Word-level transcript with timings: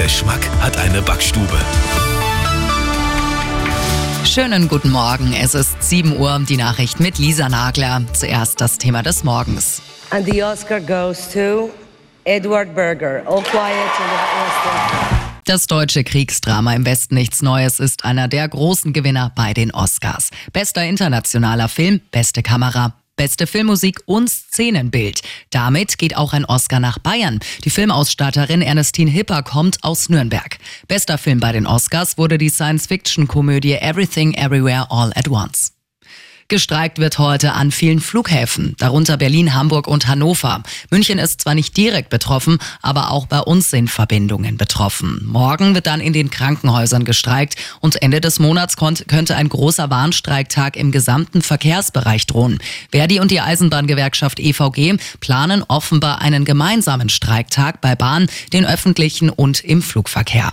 Geschmack 0.00 0.48
hat 0.60 0.76
eine 0.76 1.02
Backstube. 1.02 1.58
Schönen 4.24 4.68
guten 4.68 4.90
Morgen. 4.90 5.32
Es 5.32 5.56
ist 5.56 5.82
7 5.82 6.16
Uhr. 6.16 6.40
Die 6.48 6.56
Nachricht 6.56 7.00
mit 7.00 7.18
Lisa 7.18 7.48
Nagler. 7.48 8.02
Zuerst 8.12 8.60
das 8.60 8.78
Thema 8.78 9.02
des 9.02 9.24
Morgens. 9.24 9.82
And 10.10 10.24
the 10.24 10.40
Oscar 10.44 10.80
goes 10.80 11.28
to 11.32 11.70
Edward 12.22 12.76
Berger. 12.76 13.24
All 13.26 13.42
quiet 13.42 13.72
in 13.72 14.06
the 14.06 14.20
Western. 14.38 15.18
Das 15.44 15.66
deutsche 15.66 16.04
Kriegsdrama 16.04 16.74
im 16.74 16.86
Westen 16.86 17.16
nichts 17.16 17.42
Neues 17.42 17.80
ist 17.80 18.04
einer 18.04 18.28
der 18.28 18.46
großen 18.48 18.92
Gewinner 18.92 19.32
bei 19.34 19.52
den 19.52 19.72
Oscars. 19.72 20.30
Bester 20.52 20.84
internationaler 20.84 21.68
Film, 21.68 22.02
beste 22.12 22.44
Kamera, 22.44 22.92
Beste 23.18 23.48
Filmmusik 23.48 24.00
und 24.06 24.30
Szenenbild. 24.30 25.22
Damit 25.50 25.98
geht 25.98 26.16
auch 26.16 26.32
ein 26.32 26.44
Oscar 26.46 26.78
nach 26.78 26.98
Bayern. 26.98 27.40
Die 27.64 27.70
Filmausstatterin 27.70 28.62
Ernestine 28.62 29.10
Hipper 29.10 29.42
kommt 29.42 29.82
aus 29.82 30.08
Nürnberg. 30.08 30.56
Bester 30.86 31.18
Film 31.18 31.40
bei 31.40 31.52
den 31.52 31.66
Oscars 31.66 32.16
wurde 32.16 32.38
die 32.38 32.48
Science-Fiction-Komödie 32.48 33.74
Everything 33.74 34.32
Everywhere 34.34 34.86
All 34.90 35.12
at 35.16 35.28
Once. 35.28 35.77
Gestreikt 36.50 36.98
wird 36.98 37.18
heute 37.18 37.52
an 37.52 37.70
vielen 37.70 38.00
Flughäfen, 38.00 38.74
darunter 38.78 39.18
Berlin, 39.18 39.52
Hamburg 39.52 39.86
und 39.86 40.08
Hannover. 40.08 40.62
München 40.90 41.18
ist 41.18 41.42
zwar 41.42 41.54
nicht 41.54 41.76
direkt 41.76 42.08
betroffen, 42.08 42.56
aber 42.80 43.10
auch 43.10 43.26
bei 43.26 43.40
uns 43.40 43.68
sind 43.68 43.90
Verbindungen 43.90 44.56
betroffen. 44.56 45.20
Morgen 45.26 45.74
wird 45.74 45.86
dann 45.86 46.00
in 46.00 46.14
den 46.14 46.30
Krankenhäusern 46.30 47.04
gestreikt 47.04 47.56
und 47.80 48.00
Ende 48.00 48.22
des 48.22 48.38
Monats 48.38 48.78
könnte 48.78 49.36
ein 49.36 49.50
großer 49.50 49.90
Warnstreiktag 49.90 50.76
im 50.76 50.90
gesamten 50.90 51.42
Verkehrsbereich 51.42 52.24
drohen. 52.24 52.60
Verdi 52.90 53.20
und 53.20 53.30
die 53.30 53.42
Eisenbahngewerkschaft 53.42 54.40
EVG 54.40 54.96
planen 55.20 55.62
offenbar 55.68 56.22
einen 56.22 56.46
gemeinsamen 56.46 57.10
Streiktag 57.10 57.82
bei 57.82 57.94
Bahn, 57.94 58.26
den 58.54 58.64
öffentlichen 58.64 59.28
und 59.28 59.62
im 59.62 59.82
Flugverkehr. 59.82 60.50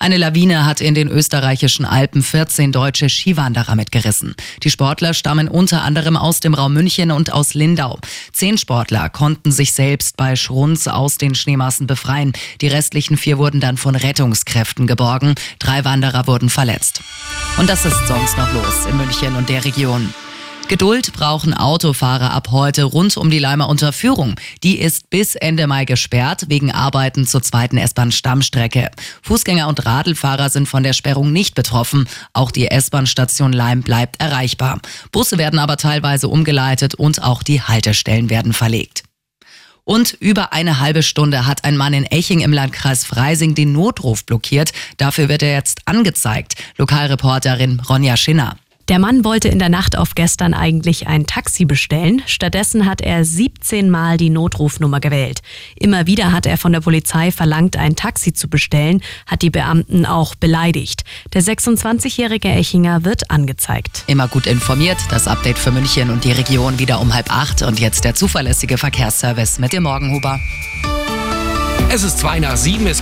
Eine 0.00 0.16
Lawine 0.16 0.64
hat 0.64 0.80
in 0.80 0.94
den 0.94 1.08
österreichischen 1.08 1.84
Alpen 1.84 2.22
14 2.22 2.70
deutsche 2.70 3.08
Skiwanderer 3.08 3.74
mitgerissen. 3.74 4.36
Die 4.62 4.70
Sportler 4.70 5.12
stammen 5.12 5.48
unter 5.48 5.82
anderem 5.82 6.16
aus 6.16 6.38
dem 6.38 6.54
Raum 6.54 6.72
München 6.72 7.10
und 7.10 7.32
aus 7.32 7.54
Lindau. 7.54 7.98
Zehn 8.32 8.58
Sportler 8.58 9.08
konnten 9.08 9.50
sich 9.50 9.72
selbst 9.72 10.16
bei 10.16 10.36
Schrunz 10.36 10.86
aus 10.86 11.18
den 11.18 11.34
Schneemassen 11.34 11.88
befreien. 11.88 12.32
Die 12.60 12.68
restlichen 12.68 13.16
vier 13.16 13.38
wurden 13.38 13.60
dann 13.60 13.76
von 13.76 13.96
Rettungskräften 13.96 14.86
geborgen. 14.86 15.34
Drei 15.58 15.84
Wanderer 15.84 16.28
wurden 16.28 16.48
verletzt. 16.48 17.00
Und 17.56 17.68
das 17.68 17.84
ist 17.84 18.06
sonst 18.06 18.38
noch 18.38 18.52
los 18.52 18.86
in 18.88 18.96
München 18.96 19.34
und 19.34 19.48
der 19.48 19.64
Region. 19.64 20.14
Geduld 20.68 21.14
brauchen 21.14 21.54
Autofahrer 21.54 22.30
ab 22.30 22.48
heute 22.50 22.84
rund 22.84 23.16
um 23.16 23.30
die 23.30 23.38
Leimer 23.38 23.70
Unterführung. 23.70 24.34
Die 24.62 24.78
ist 24.78 25.08
bis 25.08 25.34
Ende 25.34 25.66
Mai 25.66 25.86
gesperrt 25.86 26.44
wegen 26.48 26.70
Arbeiten 26.70 27.26
zur 27.26 27.42
zweiten 27.42 27.78
S-Bahn-Stammstrecke. 27.78 28.90
Fußgänger 29.22 29.66
und 29.66 29.86
Radlfahrer 29.86 30.50
sind 30.50 30.68
von 30.68 30.82
der 30.82 30.92
Sperrung 30.92 31.32
nicht 31.32 31.54
betroffen. 31.54 32.06
Auch 32.34 32.50
die 32.50 32.68
S-Bahn-Station 32.68 33.54
Leim 33.54 33.80
bleibt 33.80 34.20
erreichbar. 34.20 34.78
Busse 35.10 35.38
werden 35.38 35.58
aber 35.58 35.78
teilweise 35.78 36.28
umgeleitet 36.28 36.94
und 36.94 37.22
auch 37.22 37.42
die 37.42 37.62
Haltestellen 37.62 38.28
werden 38.28 38.52
verlegt. 38.52 39.04
Und 39.84 40.18
über 40.20 40.52
eine 40.52 40.80
halbe 40.80 41.02
Stunde 41.02 41.46
hat 41.46 41.64
ein 41.64 41.78
Mann 41.78 41.94
in 41.94 42.04
Eching 42.04 42.40
im 42.40 42.52
Landkreis 42.52 43.06
Freising 43.06 43.54
den 43.54 43.72
Notruf 43.72 44.26
blockiert. 44.26 44.72
Dafür 44.98 45.30
wird 45.30 45.42
er 45.42 45.54
jetzt 45.54 45.80
angezeigt. 45.86 46.56
Lokalreporterin 46.76 47.80
Ronja 47.80 48.18
Schinner. 48.18 48.58
Der 48.88 48.98
Mann 48.98 49.22
wollte 49.22 49.48
in 49.48 49.58
der 49.58 49.68
Nacht 49.68 49.98
auf 49.98 50.14
gestern 50.14 50.54
eigentlich 50.54 51.06
ein 51.06 51.26
Taxi 51.26 51.66
bestellen. 51.66 52.22
Stattdessen 52.24 52.86
hat 52.86 53.02
er 53.02 53.22
17 53.22 53.90
Mal 53.90 54.16
die 54.16 54.30
Notrufnummer 54.30 54.98
gewählt. 54.98 55.40
Immer 55.76 56.06
wieder 56.06 56.32
hat 56.32 56.46
er 56.46 56.56
von 56.56 56.72
der 56.72 56.80
Polizei 56.80 57.30
verlangt, 57.30 57.76
ein 57.76 57.96
Taxi 57.96 58.32
zu 58.32 58.48
bestellen, 58.48 59.02
hat 59.26 59.42
die 59.42 59.50
Beamten 59.50 60.06
auch 60.06 60.34
beleidigt. 60.34 61.04
Der 61.34 61.42
26-jährige 61.42 62.48
Echinger 62.48 63.04
wird 63.04 63.30
angezeigt. 63.30 64.04
Immer 64.06 64.26
gut 64.26 64.46
informiert, 64.46 64.98
das 65.10 65.28
Update 65.28 65.58
für 65.58 65.70
München 65.70 66.08
und 66.08 66.24
die 66.24 66.32
Region 66.32 66.78
wieder 66.78 66.98
um 67.00 67.12
halb 67.12 67.30
acht 67.30 67.60
und 67.60 67.80
jetzt 67.80 68.04
der 68.04 68.14
zuverlässige 68.14 68.78
Verkehrsservice 68.78 69.58
mit 69.58 69.74
dem 69.74 69.82
Morgenhuber. 69.82 70.40
Es 71.90 72.02
ist 72.02 72.18
zwei 72.18 72.38
nach 72.38 72.56
sieben. 72.56 72.86
Es 72.86 72.96